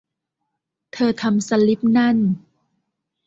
[0.93, 2.17] เธอทำสลิปนั่น